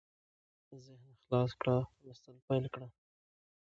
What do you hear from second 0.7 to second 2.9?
ذهن خلاص کړه لوستل پېل کړه